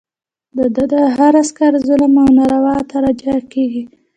[0.57, 3.83] د ده د هر عسکر ظلم او ناروا ده ته راجع کېږي.